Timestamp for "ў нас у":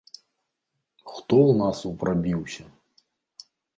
1.49-1.91